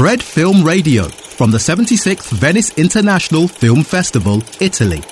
Fred 0.00 0.22
Film 0.22 0.64
Radio 0.64 1.08
from 1.10 1.50
the 1.50 1.58
76th 1.58 2.30
Venice 2.32 2.72
International 2.78 3.46
Film 3.46 3.84
Festival, 3.84 4.42
Italy. 4.58 5.02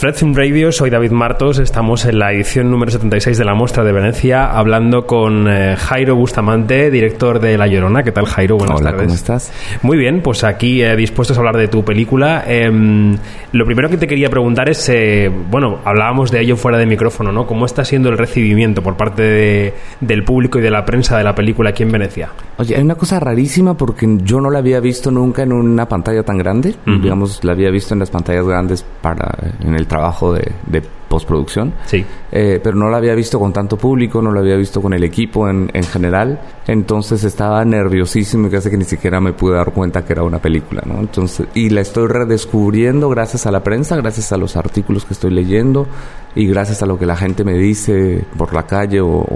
Fred 0.00 0.14
Film 0.14 0.34
Radio, 0.34 0.72
soy 0.72 0.88
David 0.88 1.10
Martos, 1.10 1.58
estamos 1.58 2.06
en 2.06 2.18
la 2.18 2.32
edición 2.32 2.70
número 2.70 2.90
76 2.90 3.36
de 3.36 3.44
la 3.44 3.52
Muestra 3.52 3.84
de 3.84 3.92
Venecia 3.92 4.50
hablando 4.50 5.06
con 5.06 5.46
eh, 5.46 5.76
Jairo 5.76 6.16
Bustamante, 6.16 6.90
director 6.90 7.38
de 7.38 7.58
La 7.58 7.66
Llorona. 7.66 8.02
¿Qué 8.02 8.10
tal 8.10 8.24
Jairo? 8.24 8.56
Buenas 8.56 8.80
Hola, 8.80 8.94
¿cómo 8.94 9.12
estás? 9.12 9.52
Muy 9.82 9.98
bien, 9.98 10.22
pues 10.22 10.42
aquí 10.42 10.80
eh, 10.80 10.96
dispuestos 10.96 11.36
a 11.36 11.40
hablar 11.40 11.58
de 11.58 11.68
tu 11.68 11.84
película. 11.84 12.44
Em, 12.46 13.14
lo 13.52 13.66
primero 13.66 13.90
que 13.90 13.98
te 13.98 14.06
quería 14.06 14.30
preguntar 14.30 14.70
es, 14.70 14.88
eh, 14.88 15.30
bueno, 15.50 15.80
hablábamos 15.84 16.30
de 16.30 16.40
ello 16.40 16.56
fuera 16.56 16.78
de 16.78 16.86
micrófono, 16.86 17.30
¿no? 17.30 17.46
¿Cómo 17.46 17.66
está 17.66 17.84
siendo 17.84 18.08
el 18.08 18.16
recibimiento 18.16 18.82
por 18.82 18.96
parte 18.96 19.74
del 20.00 20.24
público 20.24 20.58
y 20.60 20.62
de 20.62 20.70
la 20.70 20.86
prensa 20.86 21.18
de 21.18 21.24
la 21.24 21.34
película 21.34 21.70
aquí 21.70 21.82
en 21.82 21.92
Venecia? 21.92 22.30
Oye, 22.56 22.74
hay 22.74 22.82
una 22.82 22.94
cosa 22.94 23.20
rarísima 23.20 23.74
porque 23.76 24.08
yo 24.22 24.40
no 24.40 24.48
la 24.48 24.60
había 24.60 24.80
visto 24.80 25.10
nunca 25.10 25.42
en 25.42 25.52
una 25.52 25.86
pantalla 25.86 26.22
tan 26.22 26.38
grande. 26.38 26.74
Digamos, 26.86 27.44
la 27.44 27.52
había 27.52 27.70
visto 27.70 27.92
en 27.92 28.00
las 28.00 28.08
pantallas 28.08 28.46
grandes 28.46 28.82
para 29.02 29.28
en 29.62 29.74
el 29.74 29.89
trabajo 29.90 30.32
de, 30.32 30.82
postproducción. 31.10 31.74
Sí. 31.86 32.06
Eh, 32.30 32.60
pero 32.62 32.76
no 32.76 32.88
la 32.88 32.98
había 32.98 33.16
visto 33.16 33.40
con 33.40 33.52
tanto 33.52 33.76
público, 33.76 34.22
no 34.22 34.30
la 34.30 34.38
había 34.38 34.54
visto 34.54 34.80
con 34.80 34.92
el 34.92 35.02
equipo 35.02 35.48
en, 35.48 35.68
en 35.74 35.82
general. 35.82 36.40
Entonces 36.68 37.24
estaba 37.24 37.64
nerviosísimo 37.64 38.46
y 38.46 38.50
casi 38.50 38.70
que 38.70 38.76
ni 38.76 38.84
siquiera 38.84 39.20
me 39.20 39.32
pude 39.32 39.56
dar 39.56 39.72
cuenta 39.72 40.04
que 40.04 40.12
era 40.12 40.22
una 40.22 40.38
película, 40.38 40.82
¿no? 40.86 41.00
Entonces, 41.00 41.48
y 41.52 41.70
la 41.70 41.80
estoy 41.80 42.06
redescubriendo 42.06 43.08
gracias 43.08 43.44
a 43.46 43.50
la 43.50 43.64
prensa, 43.64 43.96
gracias 43.96 44.30
a 44.30 44.36
los 44.36 44.56
artículos 44.56 45.04
que 45.04 45.14
estoy 45.14 45.32
leyendo 45.32 45.88
y 46.36 46.46
gracias 46.46 46.80
a 46.84 46.86
lo 46.86 46.96
que 46.96 47.06
la 47.06 47.16
gente 47.16 47.42
me 47.42 47.54
dice 47.54 48.24
por 48.38 48.54
la 48.54 48.68
calle 48.68 49.00
o, 49.00 49.26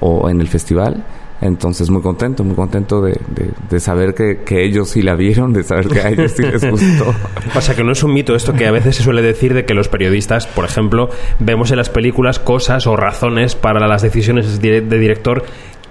o 0.00 0.28
en 0.28 0.38
el 0.38 0.48
festival. 0.48 1.02
Entonces, 1.42 1.90
muy 1.90 2.02
contento, 2.02 2.44
muy 2.44 2.54
contento 2.54 3.02
de, 3.02 3.18
de, 3.68 3.80
saber 3.80 4.14
que, 4.14 4.44
que, 4.44 4.64
ellos 4.64 4.90
sí 4.90 5.02
la 5.02 5.16
vieron, 5.16 5.52
de 5.52 5.64
saber 5.64 5.88
que 5.88 6.00
a 6.00 6.08
ellos 6.08 6.32
sí 6.36 6.42
les 6.42 6.64
gustó. 6.70 7.12
Pasa 7.54 7.74
que 7.74 7.82
no 7.82 7.90
es 7.90 8.02
un 8.04 8.14
mito 8.14 8.36
esto 8.36 8.52
que 8.52 8.66
a 8.66 8.70
veces 8.70 8.96
se 8.96 9.02
suele 9.02 9.22
decir 9.22 9.52
de 9.52 9.64
que 9.64 9.74
los 9.74 9.88
periodistas, 9.88 10.46
por 10.46 10.64
ejemplo, 10.64 11.10
vemos 11.40 11.72
en 11.72 11.78
las 11.78 11.90
películas 11.90 12.38
cosas 12.38 12.86
o 12.86 12.94
razones 12.94 13.56
para 13.56 13.86
las 13.88 14.02
decisiones 14.02 14.62
de 14.62 14.80
director 14.82 15.42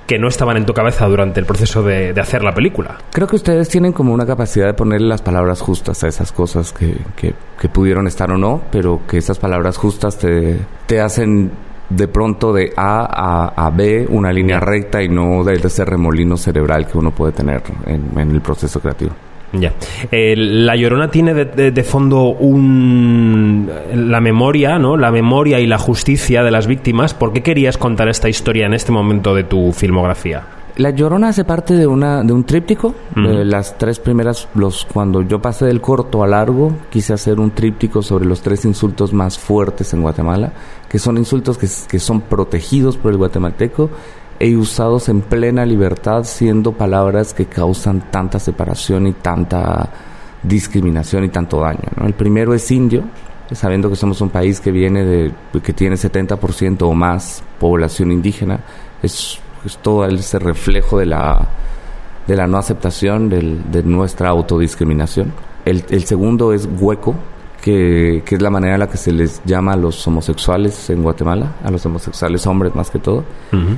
que 0.08 0.20
no 0.20 0.28
estaban 0.28 0.58
en 0.58 0.66
tu 0.66 0.74
cabeza 0.74 1.06
durante 1.08 1.40
el 1.40 1.46
proceso 1.46 1.84
de, 1.84 2.14
de, 2.14 2.22
hacer 2.22 2.44
la 2.44 2.54
película. 2.54 2.98
Creo 3.12 3.28
que 3.28 3.38
ustedes 3.38 3.70
tienen 3.70 3.94
como 3.94 4.14
una 4.14 4.26
capacidad 4.26 4.66
de 4.68 4.74
ponerle 4.74 5.08
las 5.08 5.22
palabras 5.22 5.62
justas 5.62 6.04
a 6.04 6.08
esas 6.10 6.32
cosas 6.32 6.74
que, 6.74 6.98
que, 7.16 7.34
que 7.60 7.70
pudieron 7.70 8.08
estar 8.08 8.30
o 8.32 8.38
no, 8.38 8.62
pero 8.72 9.02
que 9.08 9.18
esas 9.18 9.40
palabras 9.40 9.78
justas 9.78 10.18
te, 10.18 10.60
te 10.86 11.00
hacen 11.00 11.52
de 11.96 12.08
pronto 12.08 12.54
de 12.54 12.74
A 12.76 13.54
a, 13.56 13.70
B 13.72 14.06
una 14.10 14.32
línea 14.32 14.60
recta 14.60 15.02
y 15.02 15.10
no 15.10 15.44
de, 15.44 15.54
ese 15.54 15.86
remolino 15.86 16.38
cerebral 16.38 16.88
que 16.88 16.98
uno 16.98 17.12
puede 17.12 17.34
tener 17.34 17.62
en, 17.86 18.32
el 18.32 18.42
proceso 18.42 18.80
creativo. 18.80 19.12
Ya. 19.54 19.74
Eh, 20.12 20.36
la 20.38 20.78
Llorona 20.78 21.12
tiene 21.12 21.34
de, 21.34 21.84
fondo 21.84 22.24
un, 22.30 23.70
la 23.94 24.22
memoria, 24.22 24.80
¿no? 24.80 24.96
La 24.96 25.12
memoria 25.12 25.60
y 25.60 25.68
la 25.68 25.78
justicia 25.78 26.42
de 26.44 26.52
las 26.52 26.68
víctimas. 26.68 27.14
¿Por 27.14 27.34
qué 27.34 27.44
querías 27.44 27.78
contar 27.78 28.08
esta 28.08 28.30
historia 28.30 28.66
en 28.66 28.74
este 28.74 28.94
momento 28.94 29.36
de 29.36 29.44
tu 29.44 29.74
filmografía? 29.74 30.44
La 30.78 30.92
Llorona 30.92 31.30
hace 31.30 31.44
parte 31.44 31.76
de 31.76 31.86
una 31.86 32.24
de 32.24 32.34
un 32.34 32.44
tríptico. 32.44 32.96
Eh, 33.16 33.44
las 33.46 33.78
tres 33.78 34.00
primeras, 34.00 34.48
los 34.56 34.86
cuando 34.86 35.22
yo 35.22 35.42
pasé 35.42 35.66
del 35.66 35.82
corto 35.82 36.24
a 36.24 36.28
largo, 36.28 36.72
quise 36.90 37.14
hacer 37.14 37.40
un 37.40 37.52
tríptico 37.52 38.02
sobre 38.02 38.26
los 38.26 38.42
tres 38.42 38.64
insultos 38.66 39.14
más 39.14 39.38
fuertes 39.38 39.94
en 39.94 40.02
Guatemala, 40.02 40.54
que 40.88 40.98
son 41.00 41.18
insultos 41.18 41.58
que, 41.58 41.68
que 41.90 42.00
son 42.00 42.22
protegidos 42.22 42.98
por 42.98 43.12
el 43.12 43.18
guatemalteco 43.18 43.90
e 44.40 44.56
usados 44.56 45.10
en 45.10 45.22
plena 45.22 45.66
libertad, 45.66 46.24
siendo 46.24 46.72
palabras 46.72 47.34
que 47.34 47.46
causan 47.46 48.10
tanta 48.10 48.40
separación 48.40 49.08
y 49.08 49.14
tanta 49.14 49.90
discriminación 50.42 51.26
y 51.26 51.30
tanto 51.30 51.60
daño. 51.60 51.90
El 52.04 52.14
primero 52.14 52.54
es 52.54 52.72
indio, 52.72 53.04
sabiendo 53.52 53.90
que 53.90 53.96
somos 53.96 54.22
un 54.22 54.30
país 54.30 54.60
que 54.60 54.72
viene 54.72 55.04
de 55.04 55.32
que 55.62 55.74
tiene 55.74 55.96
70% 55.96 56.82
o 56.82 56.94
más 56.94 57.44
población 57.60 58.12
indígena, 58.12 58.62
es 59.04 59.40
es 59.66 59.78
todo 59.78 60.06
ese 60.06 60.40
reflejo 60.40 61.00
de 61.00 61.06
la, 61.06 61.48
de 62.28 62.36
la 62.36 62.48
no 62.48 62.58
aceptación 62.58 63.30
de 63.30 63.84
nuestra 63.84 64.30
autodiscriminación. 64.30 65.34
El, 65.66 65.84
el 65.90 66.04
segundo 66.06 66.54
es 66.54 66.68
hueco, 66.80 67.16
que, 67.62 68.24
que, 68.26 68.36
es 68.36 68.42
la 68.42 68.50
manera 68.50 68.74
en 68.74 68.80
la 68.80 68.90
que 68.90 68.98
se 68.98 69.12
les 69.12 69.42
llama 69.46 69.74
a 69.74 69.76
los 69.76 70.06
homosexuales 70.08 70.90
en 70.90 71.04
Guatemala, 71.04 71.54
a 71.64 71.70
los 71.70 71.86
homosexuales 71.86 72.46
hombres 72.48 72.76
más 72.76 72.90
que 72.90 73.00
todo, 73.00 73.24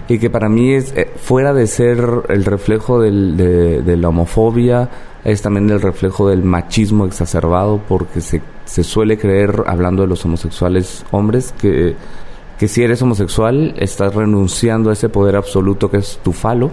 y 0.07 0.17
que 0.19 0.29
para 0.29 0.47
mí 0.49 0.73
es, 0.73 0.93
eh, 0.95 1.11
fuera 1.17 1.53
de 1.53 1.67
ser 1.67 2.23
el 2.29 2.45
reflejo 2.45 3.01
del, 3.01 3.35
de, 3.35 3.81
de, 3.81 3.97
la 3.97 4.09
homofobia, 4.09 4.89
es 5.23 5.41
también 5.41 5.69
el 5.69 5.81
reflejo 5.81 6.29
del 6.29 6.43
machismo 6.43 7.05
exacerbado, 7.05 7.81
porque 7.87 8.21
se, 8.21 8.41
se 8.65 8.83
suele 8.83 9.17
creer, 9.17 9.63
hablando 9.67 10.03
de 10.03 10.07
los 10.07 10.23
homosexuales 10.23 11.05
hombres, 11.11 11.53
que 11.59 11.95
que 12.57 12.67
si 12.67 12.83
eres 12.83 13.01
homosexual 13.01 13.73
estás 13.77 14.13
renunciando 14.13 14.89
a 14.89 14.93
ese 14.93 15.09
poder 15.09 15.35
absoluto 15.35 15.89
que 15.89 15.97
es 15.97 16.19
tu 16.23 16.31
falo 16.33 16.71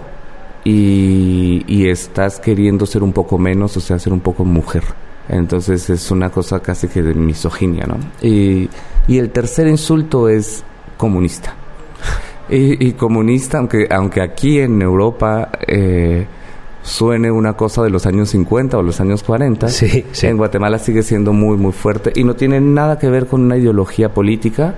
y, 0.63 1.87
estás 1.87 2.39
queriendo 2.39 2.85
ser 2.85 3.03
un 3.03 3.13
poco 3.13 3.37
menos, 3.37 3.75
o 3.77 3.79
sea, 3.79 3.97
ser 3.99 4.13
un 4.13 4.19
poco 4.19 4.45
mujer. 4.45 4.83
Entonces 5.27 5.89
es 5.89 6.11
una 6.11 6.29
cosa 6.29 6.59
casi 6.59 6.87
que 6.87 7.01
de 7.01 7.13
misoginia, 7.13 7.85
¿no? 7.87 7.97
Y, 8.21 8.69
el 9.07 9.29
tercer 9.31 9.67
insulto 9.67 10.29
es 10.29 10.63
comunista. 10.97 11.55
Y, 12.49 12.91
comunista, 12.93 13.57
aunque, 13.57 13.87
aunque 13.89 14.21
aquí 14.21 14.59
en 14.59 14.81
Europa 14.81 15.49
eh, 15.65 16.27
suene 16.83 17.31
una 17.31 17.53
cosa 17.53 17.81
de 17.83 17.89
los 17.89 18.05
años 18.05 18.29
50 18.29 18.77
o 18.77 18.83
los 18.83 18.99
años 18.99 19.23
40, 19.23 19.67
en 20.21 20.37
Guatemala 20.37 20.77
sigue 20.79 21.01
siendo 21.03 21.33
muy, 21.33 21.57
muy 21.57 21.71
fuerte 21.71 22.11
y 22.15 22.23
no 22.23 22.35
tiene 22.35 22.59
nada 22.59 22.99
que 22.99 23.09
ver 23.09 23.27
con 23.27 23.41
una 23.41 23.57
ideología 23.57 24.13
política, 24.13 24.75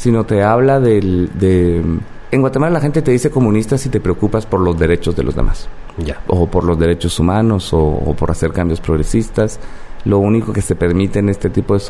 sino 0.00 0.24
te 0.24 0.42
habla 0.42 0.80
del, 0.80 1.28
de... 1.34 1.84
En 2.30 2.40
Guatemala 2.40 2.72
la 2.72 2.80
gente 2.80 3.02
te 3.02 3.10
dice 3.10 3.30
comunista 3.30 3.76
si 3.76 3.90
te 3.90 4.00
preocupas 4.00 4.46
por 4.46 4.60
los 4.60 4.78
derechos 4.78 5.14
de 5.14 5.22
los 5.22 5.36
demás. 5.36 5.68
Ya. 5.98 6.22
O 6.26 6.46
por 6.46 6.64
los 6.64 6.78
derechos 6.78 7.20
humanos 7.20 7.68
o, 7.74 8.14
por 8.18 8.30
hacer 8.30 8.50
cambios 8.50 8.80
progresistas. 8.80 9.60
Lo 10.06 10.18
único 10.18 10.54
que 10.54 10.62
se 10.62 10.74
permite 10.74 11.18
en 11.18 11.28
este 11.28 11.50
tipo 11.50 11.74
de 11.74 11.80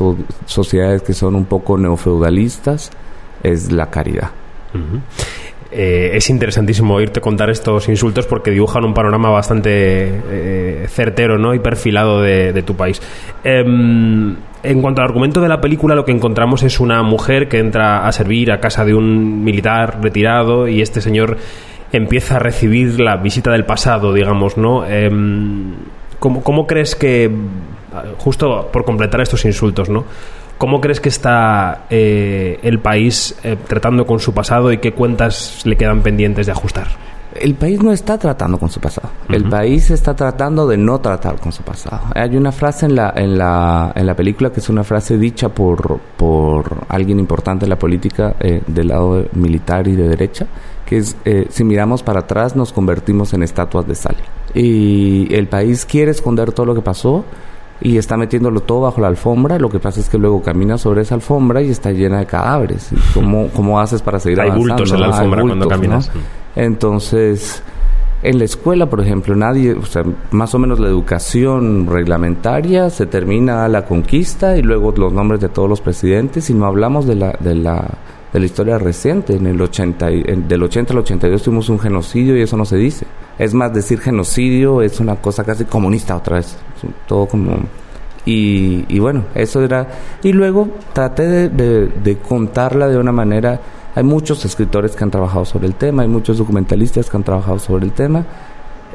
sociedades 0.45 1.03
que 1.03 1.13
son 1.13 1.35
un 1.35 1.45
poco 1.45 1.77
neofeudalistas 1.77 2.91
es 3.43 3.71
la 3.71 3.89
caridad. 3.89 4.31
Eh, 5.73 6.17
es 6.17 6.29
interesantísimo 6.29 6.95
oírte 6.95 7.21
contar 7.21 7.49
estos 7.49 7.87
insultos 7.87 8.27
porque 8.27 8.51
dibujan 8.51 8.83
un 8.83 8.93
panorama 8.93 9.29
bastante 9.29 9.71
eh, 9.71 10.85
certero 10.89 11.37
¿no? 11.37 11.53
y 11.53 11.59
perfilado 11.59 12.21
de, 12.21 12.61
tu 12.63 12.75
país. 12.75 13.01
Em, 13.43 14.35
en 14.63 14.81
cuanto 14.81 15.01
al 15.01 15.07
argumento 15.07 15.39
de 15.39 15.47
la 15.47 15.61
película, 15.61 15.95
lo 15.95 16.03
que 16.03 16.11
encontramos 16.11 16.63
es 16.63 16.81
una 16.81 17.01
mujer 17.03 17.47
que 17.47 17.59
entra 17.59 18.05
a 18.05 18.11
servir 18.11 18.51
a 18.51 18.59
casa 18.59 18.83
de 18.83 18.93
un 18.93 19.43
militar 19.43 19.99
retirado 20.01 20.67
y 20.67 20.81
este 20.81 20.99
señor 20.99 21.37
empieza 21.93 22.35
a 22.35 22.39
recibir 22.39 22.99
la 22.99 23.15
visita 23.15 23.51
del 23.51 23.65
pasado, 23.65 24.13
digamos, 24.13 24.57
¿no? 24.57 24.85
Em, 24.85 25.73
¿cómo, 26.19 26.43
¿Cómo 26.43 26.67
crees 26.67 26.95
que, 26.95 27.31
justo 28.17 28.69
por 28.71 28.83
completar 28.83 29.21
estos 29.21 29.45
insultos, 29.45 29.89
¿no? 29.89 30.05
¿Cómo 30.61 30.79
crees 30.79 30.99
que 30.99 31.09
está 31.09 31.87
eh, 31.89 32.59
el 32.61 32.77
país 32.77 33.35
eh, 33.43 33.57
tratando 33.67 34.05
con 34.05 34.19
su 34.19 34.31
pasado 34.31 34.71
y 34.71 34.77
qué 34.77 34.93
cuentas 34.93 35.65
le 35.65 35.75
quedan 35.75 36.03
pendientes 36.03 36.45
de 36.45 36.51
ajustar? 36.51 36.85
El 37.33 37.55
país 37.55 37.81
no 37.81 37.91
está 37.91 38.19
tratando 38.19 38.59
con 38.59 38.69
su 38.69 38.79
pasado. 38.79 39.09
El 39.27 39.49
país 39.49 39.89
está 39.89 40.15
tratando 40.15 40.67
de 40.67 40.77
no 40.77 41.01
tratar 41.01 41.39
con 41.39 41.51
su 41.51 41.63
pasado. 41.63 42.01
Hay 42.13 42.37
una 42.37 42.51
frase 42.51 42.85
en 42.85 42.95
la, 42.95 43.11
en 43.15 43.39
la, 43.39 43.91
en 43.95 44.05
la 44.05 44.15
película 44.15 44.51
que 44.51 44.59
es 44.59 44.69
una 44.69 44.83
frase 44.83 45.17
dicha 45.17 45.49
por, 45.49 45.99
por 46.15 46.85
alguien 46.89 47.19
importante 47.19 47.65
en 47.65 47.69
la 47.71 47.79
política 47.79 48.35
eh, 48.39 48.61
del 48.67 48.89
lado 48.89 49.25
militar 49.33 49.87
y 49.87 49.95
de 49.95 50.09
derecha, 50.09 50.45
que 50.85 50.97
es, 50.97 51.17
si 51.49 51.63
miramos 51.63 52.03
para 52.03 52.19
atrás 52.19 52.55
nos 52.55 52.71
convertimos 52.71 53.33
en 53.33 53.41
estatuas 53.41 53.87
de 53.87 53.95
sal. 53.95 54.15
Y 54.53 55.33
el 55.33 55.47
país 55.47 55.85
quiere 55.85 56.11
esconder 56.11 56.51
todo 56.51 56.67
lo 56.67 56.75
que 56.75 56.81
pasó, 56.81 57.25
y 57.81 57.97
está 57.97 58.15
metiéndolo 58.15 58.61
todo 58.61 58.81
bajo 58.81 59.01
la 59.01 59.07
alfombra. 59.07 59.57
Lo 59.57 59.69
que 59.69 59.79
pasa 59.79 59.99
es 59.99 60.09
que 60.09 60.17
luego 60.17 60.41
camina 60.41 60.77
sobre 60.77 61.01
esa 61.01 61.15
alfombra 61.15 61.61
y 61.61 61.69
está 61.69 61.91
llena 61.91 62.19
de 62.19 62.25
cadáveres. 62.27 62.89
¿Cómo, 63.13 63.49
cómo 63.49 63.79
haces 63.79 64.01
para 64.01 64.19
seguir 64.19 64.39
Hay 64.39 64.51
bultos 64.51 64.91
en 64.91 65.01
la 65.01 65.07
alfombra 65.07 65.41
cuando 65.41 65.67
caminas. 65.67 66.11
Entonces, 66.55 67.63
en 68.23 68.37
la 68.37 68.45
escuela, 68.45 68.87
por 68.87 69.01
ejemplo, 69.01 69.35
nadie, 69.35 69.73
o 69.73 69.85
sea, 69.85 70.03
más 70.29 70.53
o 70.53 70.59
menos 70.59 70.79
la 70.79 70.87
educación 70.87 71.87
reglamentaria 71.87 72.89
se 72.91 73.07
termina 73.07 73.65
a 73.65 73.67
la 73.67 73.85
conquista 73.85 74.57
y 74.57 74.61
luego 74.61 74.93
los 74.95 75.11
nombres 75.11 75.41
de 75.41 75.49
todos 75.49 75.67
los 75.67 75.81
presidentes 75.81 76.49
y 76.51 76.53
no 76.53 76.67
hablamos 76.67 77.07
de 77.07 77.15
la, 77.15 77.35
de 77.39 77.55
la, 77.55 77.97
de 78.31 78.39
la 78.39 78.45
historia 78.45 78.77
reciente. 78.77 79.35
En 79.35 79.47
el 79.47 79.59
80, 79.59 80.05
del 80.07 80.61
80 80.61 80.93
al 80.93 80.99
82 80.99 81.41
tuvimos 81.41 81.69
un 81.69 81.79
genocidio 81.79 82.37
y 82.37 82.41
eso 82.41 82.57
no 82.57 82.65
se 82.65 82.75
dice. 82.75 83.07
Es 83.37 83.53
más, 83.53 83.73
decir 83.73 83.99
genocidio 83.99 84.81
es 84.81 84.99
una 84.99 85.15
cosa 85.15 85.43
casi 85.43 85.65
comunista 85.65 86.15
otra 86.15 86.37
vez. 86.37 86.57
Todo 87.07 87.25
como... 87.25 87.57
Y, 88.25 88.85
y 88.87 88.99
bueno, 88.99 89.25
eso 89.33 89.63
era... 89.63 89.87
Y 90.21 90.31
luego 90.33 90.67
traté 90.93 91.49
de, 91.49 92.17
contarla 92.27 92.87
de 92.87 92.97
una 92.97 93.11
manera... 93.11 93.59
Hay 93.95 94.03
muchos 94.03 94.45
escritores 94.45 94.95
que 94.95 95.03
han 95.03 95.11
trabajado 95.11 95.43
sobre 95.43 95.67
el 95.67 95.75
tema, 95.75 96.03
hay 96.03 96.07
muchos 96.07 96.37
documentalistas 96.37 97.09
que 97.09 97.17
han 97.17 97.23
trabajado 97.23 97.59
sobre 97.59 97.85
el 97.85 97.91
tema. 97.91 98.25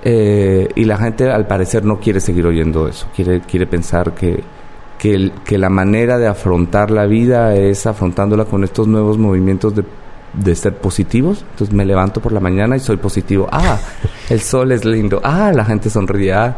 eh, 0.02 0.68
y 0.74 0.84
la 0.84 0.96
gente 0.96 1.30
al 1.30 1.46
parecer 1.46 1.84
no 1.84 1.98
quiere 1.98 2.20
seguir 2.20 2.46
oyendo 2.46 2.86
eso, 2.86 3.06
quiere, 3.14 3.40
quiere 3.40 3.66
pensar 3.66 4.14
que, 4.14 4.42
que 4.98 5.58
la 5.58 5.68
manera 5.68 6.18
de 6.18 6.28
afrontar 6.28 6.90
la 6.90 7.06
vida 7.06 7.54
es 7.56 7.86
afrontándola 7.86 8.44
con 8.44 8.64
estos 8.64 8.86
nuevos 8.86 9.18
movimientos 9.18 9.74
de 9.74 9.84
de 10.36 10.54
ser 10.54 10.76
positivos. 10.76 11.44
Entonces 11.52 11.74
me 11.74 11.84
levanto 11.84 12.20
por 12.20 12.32
la 12.32 12.40
mañana 12.40 12.76
y 12.76 12.80
soy 12.80 12.96
positivo. 12.96 13.48
Ah, 13.50 13.78
el 14.28 14.40
sol 14.40 14.72
es 14.72 14.84
lindo. 14.84 15.20
Ah, 15.24 15.52
la 15.54 15.64
gente 15.64 15.90
sonríe. 15.90 16.32
Ah, 16.32 16.56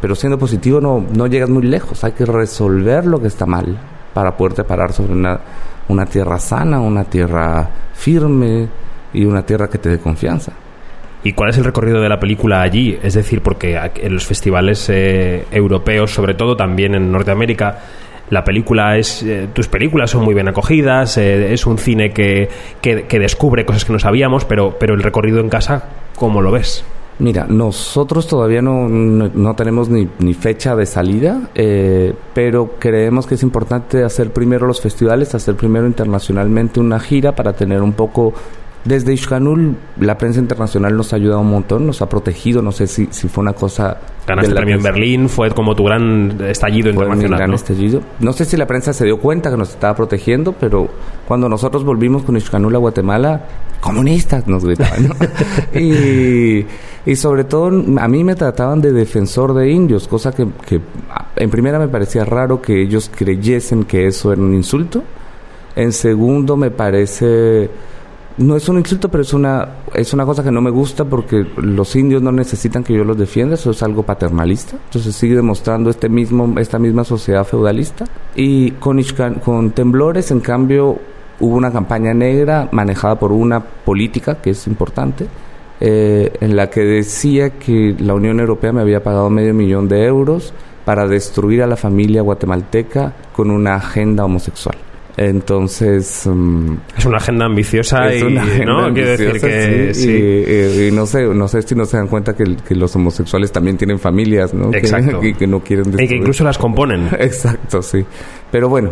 pero 0.00 0.14
siendo 0.14 0.38
positivo 0.38 0.80
no, 0.80 1.04
no 1.12 1.26
llegas 1.26 1.50
muy 1.50 1.62
lejos. 1.62 2.04
Hay 2.04 2.12
que 2.12 2.24
resolver 2.24 3.06
lo 3.06 3.20
que 3.20 3.28
está 3.28 3.46
mal 3.46 3.76
para 4.12 4.36
poderte 4.36 4.64
parar 4.64 4.92
sobre 4.92 5.12
una, 5.12 5.40
una 5.88 6.06
tierra 6.06 6.38
sana, 6.38 6.80
una 6.80 7.04
tierra 7.04 7.68
firme 7.94 8.68
y 9.12 9.24
una 9.24 9.44
tierra 9.44 9.68
que 9.68 9.78
te 9.78 9.88
dé 9.88 9.98
confianza. 9.98 10.52
¿Y 11.24 11.32
cuál 11.32 11.50
es 11.50 11.56
el 11.56 11.64
recorrido 11.64 12.02
de 12.02 12.08
la 12.08 12.20
película 12.20 12.60
allí? 12.60 12.98
Es 13.02 13.14
decir, 13.14 13.40
porque 13.40 13.80
en 13.96 14.12
los 14.12 14.26
festivales 14.26 14.86
eh, 14.90 15.46
europeos, 15.50 16.12
sobre 16.12 16.34
todo 16.34 16.54
también 16.54 16.94
en 16.94 17.10
Norteamérica, 17.10 17.78
la 18.30 18.44
película 18.44 18.96
es 18.96 19.22
eh, 19.22 19.48
tus 19.52 19.68
películas 19.68 20.10
son 20.10 20.24
muy 20.24 20.34
bien 20.34 20.48
acogidas 20.48 21.18
eh, 21.18 21.52
es 21.52 21.66
un 21.66 21.78
cine 21.78 22.12
que, 22.12 22.48
que, 22.80 23.18
descubre 23.18 23.64
cosas 23.64 23.84
que 23.84 23.92
no 23.92 23.98
sabíamos 23.98 24.44
pero 24.44 24.76
pero 24.78 24.94
el 24.94 25.02
recorrido 25.02 25.40
en 25.40 25.48
casa 25.48 25.84
cómo 26.16 26.40
lo 26.40 26.50
ves 26.50 26.84
Mira, 27.16 27.46
nosotros 27.48 28.26
todavía 28.26 28.60
no, 28.60 28.88
no, 28.88 29.54
tenemos 29.54 29.88
ni, 29.88 30.08
ni, 30.18 30.34
fecha 30.34 30.74
de 30.74 30.84
salida, 30.84 31.42
eh, 31.54 32.12
pero 32.34 32.72
creemos 32.76 33.28
que 33.28 33.36
es 33.36 33.44
importante 33.44 34.02
hacer 34.02 34.32
primero 34.32 34.66
los 34.66 34.80
festivales, 34.80 35.32
hacer 35.32 35.54
primero 35.54 35.86
internacionalmente 35.86 36.80
una 36.80 36.98
gira 36.98 37.32
para 37.36 37.52
tener 37.52 37.82
un 37.82 37.92
poco 37.92 38.34
desde 38.84 39.14
Ishkanul, 39.14 39.76
la 39.98 40.18
prensa 40.18 40.40
internacional 40.40 40.94
nos 40.94 41.14
ha 41.14 41.16
ayudado 41.16 41.40
un 41.40 41.48
montón, 41.48 41.86
nos 41.86 42.02
ha 42.02 42.08
protegido. 42.08 42.60
No 42.60 42.70
sé 42.70 42.86
si, 42.86 43.08
si 43.10 43.28
fue 43.28 43.40
una 43.40 43.54
cosa. 43.54 43.96
Ganaste 44.26 44.50
el 44.50 44.56
premio 44.56 44.76
en 44.76 44.82
Berlín, 44.82 45.28
fue 45.30 45.50
como 45.50 45.74
tu 45.74 45.84
gran 45.84 46.38
estallido 46.42 46.90
internacional. 46.90 47.38
gran 47.38 47.54
estallido. 47.54 48.02
No 48.20 48.34
sé 48.34 48.44
si 48.44 48.58
la 48.58 48.66
prensa 48.66 48.92
se 48.92 49.06
dio 49.06 49.18
cuenta 49.18 49.50
que 49.50 49.56
nos 49.56 49.70
estaba 49.70 49.96
protegiendo, 49.96 50.52
pero 50.52 50.88
cuando 51.26 51.48
nosotros 51.48 51.82
volvimos 51.82 52.24
con 52.24 52.36
Ishkanul 52.36 52.74
a 52.74 52.78
Guatemala, 52.78 53.40
comunistas 53.80 54.46
nos 54.46 54.64
gritaban. 54.66 55.14
y, 55.74 56.66
y 57.06 57.16
sobre 57.16 57.44
todo, 57.44 57.68
a 57.98 58.08
mí 58.08 58.22
me 58.22 58.34
trataban 58.34 58.82
de 58.82 58.92
defensor 58.92 59.54
de 59.54 59.70
indios, 59.70 60.06
cosa 60.08 60.32
que, 60.32 60.46
que 60.66 60.80
en 61.36 61.50
primera 61.50 61.78
me 61.78 61.88
parecía 61.88 62.26
raro 62.26 62.60
que 62.60 62.82
ellos 62.82 63.10
creyesen 63.14 63.84
que 63.84 64.06
eso 64.06 64.30
era 64.30 64.42
un 64.42 64.54
insulto. 64.54 65.02
En 65.74 65.92
segundo, 65.92 66.56
me 66.56 66.70
parece 66.70 67.70
no 68.36 68.56
es 68.56 68.68
un 68.68 68.78
insulto, 68.78 69.08
pero 69.08 69.22
es 69.22 69.32
una, 69.32 69.68
es 69.94 70.12
una 70.12 70.24
cosa 70.24 70.42
que 70.42 70.50
no 70.50 70.60
me 70.60 70.70
gusta 70.70 71.04
porque 71.04 71.46
los 71.56 71.94
indios 71.94 72.20
no 72.20 72.32
necesitan 72.32 72.82
que 72.82 72.92
yo 72.92 73.04
los 73.04 73.16
defienda, 73.16 73.54
eso 73.54 73.70
es 73.70 73.82
algo 73.82 74.02
paternalista. 74.02 74.76
Entonces 74.86 75.14
sigue 75.14 75.36
demostrando 75.36 75.90
este 75.90 76.08
mismo, 76.08 76.58
esta 76.58 76.78
misma 76.78 77.04
sociedad 77.04 77.44
feudalista. 77.44 78.04
Y 78.34 78.72
con, 78.72 79.00
con 79.44 79.70
Temblores, 79.70 80.30
en 80.30 80.40
cambio, 80.40 80.98
hubo 81.40 81.56
una 81.56 81.72
campaña 81.72 82.12
negra 82.12 82.68
manejada 82.72 83.18
por 83.18 83.30
una 83.30 83.60
política 83.60 84.40
que 84.40 84.50
es 84.50 84.66
importante, 84.66 85.26
eh, 85.80 86.32
en 86.40 86.56
la 86.56 86.70
que 86.70 86.80
decía 86.80 87.50
que 87.50 87.94
la 87.98 88.14
Unión 88.14 88.40
Europea 88.40 88.72
me 88.72 88.80
había 88.80 89.02
pagado 89.02 89.30
medio 89.30 89.54
millón 89.54 89.88
de 89.88 90.04
euros 90.04 90.52
para 90.84 91.06
destruir 91.06 91.62
a 91.62 91.66
la 91.66 91.76
familia 91.76 92.22
guatemalteca 92.22 93.12
con 93.32 93.50
una 93.50 93.76
agenda 93.76 94.24
homosexual. 94.24 94.76
Entonces... 95.16 96.26
Mm, 96.26 96.76
es 96.98 97.04
una 97.04 97.18
agenda 97.18 97.46
ambiciosa 97.46 98.14
y, 98.14 98.22
¿no? 98.64 98.90
decir 98.90 99.40
que... 99.40 99.94
Sí, 99.94 100.88
Y, 100.88 100.92
no 100.92 101.06
sé, 101.06 101.22
no 101.22 101.46
sé 101.48 101.62
si 101.62 101.74
no 101.74 101.84
se 101.84 101.96
dan 101.96 102.08
cuenta 102.08 102.34
que, 102.34 102.74
los 102.74 102.94
homosexuales 102.96 103.52
también 103.52 103.76
tienen 103.76 103.98
familias, 103.98 104.52
¿no? 104.54 104.72
Exacto. 104.72 105.20
Que, 105.24 105.34
que 105.34 105.46
no 105.46 105.60
quieren 105.60 105.94
Y 105.98 106.08
que 106.08 106.16
incluso 106.16 106.44
las 106.44 106.58
componen. 106.58 107.08
Exacto, 107.18 107.80
sí. 107.82 108.04
Pero 108.50 108.68
bueno, 108.68 108.90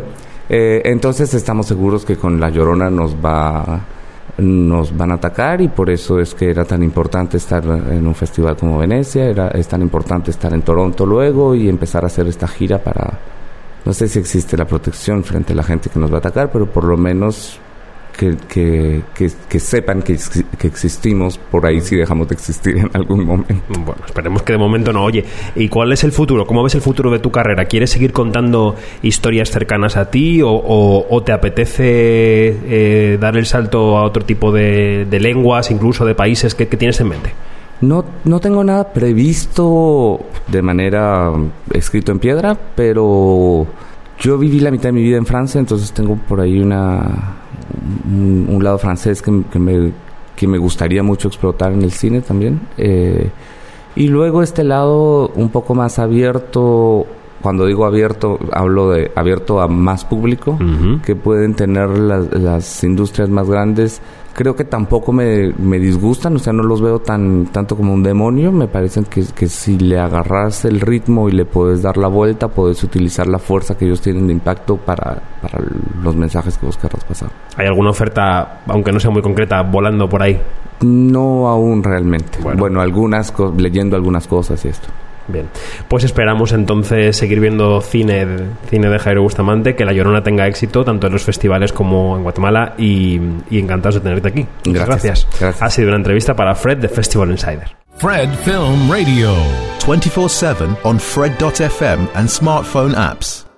eh, 0.48 0.82
entonces 0.84 1.34
estamos 1.34 1.66
seguros 1.66 2.04
que 2.04 2.16
con 2.16 2.40
La 2.40 2.50
Llorona 2.50 2.90
nos 2.90 3.14
va 3.16 3.80
nos 4.38 4.96
van 4.96 5.10
a 5.10 5.14
atacar 5.14 5.60
y 5.60 5.68
por 5.68 5.90
eso 5.90 6.18
es 6.18 6.34
que 6.34 6.50
era 6.50 6.64
tan 6.64 6.82
importante 6.82 7.36
estar 7.36 7.62
en 7.64 8.06
un 8.06 8.14
festival 8.14 8.56
como 8.56 8.78
Venecia, 8.78 9.26
era, 9.26 9.48
es 9.48 9.68
tan 9.68 9.82
importante 9.82 10.30
estar 10.30 10.54
en 10.54 10.62
Toronto 10.62 11.04
luego 11.04 11.54
y 11.54 11.68
empezar 11.68 12.04
a 12.04 12.06
hacer 12.06 12.26
esta 12.26 12.48
gira 12.48 12.78
para 12.78 13.18
no 13.84 13.92
sé 13.92 14.08
si 14.08 14.18
existe 14.18 14.56
la 14.56 14.64
protección 14.64 15.24
frente 15.24 15.52
a 15.52 15.56
la 15.56 15.62
gente 15.62 15.90
que 15.90 15.98
nos 15.98 16.10
va 16.10 16.16
a 16.16 16.18
atacar, 16.18 16.50
pero 16.52 16.66
por 16.66 16.84
lo 16.84 16.96
menos 16.96 17.60
que, 18.12 19.02
que, 19.48 19.60
sepan 19.60 20.02
que, 20.02 20.18
que, 20.58 20.66
existimos 20.66 21.38
por 21.38 21.66
ahí 21.66 21.80
si 21.80 21.96
dejamos 21.96 22.28
de 22.28 22.34
existir 22.34 22.76
en 22.76 22.90
algún 22.92 23.24
momento. 23.24 23.64
Bueno, 23.68 24.02
esperemos 24.06 24.42
que 24.42 24.52
de 24.52 24.58
momento 24.58 24.92
no. 24.92 25.04
Oye, 25.04 25.24
¿y 25.56 25.68
cuál 25.68 25.92
es 25.92 26.04
el 26.04 26.12
futuro? 26.12 26.46
¿Cómo 26.46 26.62
ves 26.62 26.74
el 26.74 26.82
futuro 26.82 27.10
de 27.10 27.18
tu 27.18 27.30
carrera? 27.30 27.64
¿Quieres 27.64 27.90
seguir 27.90 28.12
contando 28.12 28.76
historias 29.02 29.50
cercanas 29.50 29.96
a 29.96 30.10
ti 30.10 30.40
o, 30.44 31.22
te 31.24 31.32
apetece 31.32 31.84
eh, 31.84 33.18
dar 33.20 33.36
el 33.36 33.46
salto 33.46 33.98
a 33.98 34.04
otro 34.04 34.24
tipo 34.24 34.52
de, 34.52 35.06
lenguas, 35.10 35.70
incluso 35.70 36.04
de 36.04 36.14
países? 36.14 36.54
que 36.54 36.66
tienes 36.66 37.00
en 37.00 37.08
mente? 37.08 37.32
No, 37.82 38.04
no 38.24 38.40
tengo 38.40 38.62
nada 38.64 38.92
previsto 38.92 40.20
de 40.46 40.62
manera 40.62 41.32
escrito 41.72 42.12
en 42.12 42.20
piedra, 42.20 42.56
pero 42.76 43.66
yo 44.20 44.38
viví 44.38 44.60
la 44.60 44.70
mitad 44.70 44.84
de 44.84 44.92
mi 44.92 45.02
vida 45.02 45.16
en 45.16 45.26
Francia, 45.26 45.58
entonces 45.58 45.92
tengo 45.92 46.16
por 46.16 46.40
ahí 46.40 46.60
una 46.60 47.34
un, 48.06 48.62
lado 48.62 48.78
francés 48.78 49.20
que, 49.20 49.30
me, 49.30 49.92
que 50.36 50.46
me 50.46 50.58
gustaría 50.58 51.02
mucho 51.02 51.28
explotar 51.28 51.72
en 51.72 51.82
el 51.82 51.92
cine 51.92 52.20
también. 52.20 52.60
Eh, 52.78 53.30
y 53.94 54.08
luego 54.08 54.42
este 54.42 54.64
lado 54.64 55.28
un 55.34 55.50
poco 55.50 55.74
más 55.74 55.98
abierto, 55.98 57.06
cuando 57.42 57.66
digo 57.66 57.84
abierto, 57.84 58.38
hablo 58.52 58.90
de 58.90 59.10
abierto 59.14 59.60
a 59.60 59.68
más 59.68 60.04
público, 60.04 60.58
que 61.04 61.16
pueden 61.16 61.54
tener 61.54 61.90
las, 61.90 62.32
las 62.32 62.84
industrias 62.84 63.28
más 63.28 63.48
grandes 63.48 64.00
creo 64.32 64.56
que 64.56 64.64
tampoco 64.64 65.12
me, 65.12 65.52
me, 65.58 65.78
disgustan, 65.78 66.36
o 66.36 66.38
sea, 66.38 66.52
no 66.52 66.62
los 66.62 66.80
veo 66.80 67.00
tan 67.00 67.46
tanto 67.46 67.76
como 67.76 67.92
un 67.92 68.02
demonio, 68.02 68.52
me 68.52 68.66
parecen 68.66 69.04
que, 69.04 69.24
que 69.34 69.46
si 69.46 69.78
le 69.78 69.98
agarras 69.98 70.64
el 70.64 70.80
ritmo 70.80 71.28
y 71.28 71.32
le 71.32 71.44
puedes 71.44 71.82
dar 71.82 71.96
la 71.96 72.08
vuelta, 72.08 72.48
puedes 72.48 72.82
utilizar 72.82 73.26
la 73.26 73.38
fuerza 73.38 73.76
que 73.76 73.84
ellos 73.84 74.00
tienen 74.00 74.26
de 74.26 74.32
impacto 74.32 74.76
para, 74.76 75.20
para 75.40 75.58
los 76.02 76.16
mensajes 76.16 76.56
que 76.56 76.66
vos 76.66 76.76
querrás 76.76 77.04
pasar. 77.04 77.30
¿Hay 77.56 77.66
alguna 77.66 77.90
oferta, 77.90 78.62
aunque 78.66 78.92
no 78.92 79.00
sea 79.00 79.10
muy 79.10 79.22
concreta, 79.22 79.62
volando 79.62 80.08
por 80.08 80.22
ahí? 80.22 80.40
No 80.80 81.48
aún 81.48 81.82
realmente. 81.82 82.38
Bueno, 82.42 82.60
bueno 82.60 82.80
algunas, 82.80 83.32
leyendo 83.56 83.96
algunas 83.96 84.26
cosas 84.26 84.64
y 84.64 84.68
esto. 84.68 84.88
Bien, 85.28 85.48
pues 85.88 86.04
esperamos 86.04 86.52
entonces 86.52 87.16
seguir 87.16 87.40
viendo 87.40 87.80
cine, 87.80 88.26
cine 88.68 88.88
de 88.88 88.98
Jairo 88.98 89.22
Bustamante, 89.22 89.74
que 89.74 89.84
La 89.84 89.92
Llorona 89.92 90.22
tenga 90.22 90.46
éxito 90.46 90.84
tanto 90.84 91.06
en 91.06 91.12
los 91.12 91.22
festivales 91.22 91.72
como 91.72 92.16
en 92.16 92.22
Guatemala 92.22 92.74
y, 92.78 93.20
encantados 93.50 93.96
de 93.96 94.00
tenerte 94.00 94.28
aquí. 94.28 94.46
Muchas 94.66 94.86
gracias. 94.86 95.28
Ha 95.60 95.70
sido 95.70 95.88
una 95.88 95.96
entrevista 95.96 96.34
para 96.34 96.54
Fred 96.54 96.78
de 96.78 96.88
Festival 96.88 97.30
Insider. 97.30 97.76
Fred 97.96 98.28
Film 98.44 98.90
Radio 98.90 99.32
24/7 99.86 100.76
on 100.82 100.98
fred.fm 100.98 102.08
and 102.14 102.28
smartphone 102.28 102.94
apps. 102.94 103.51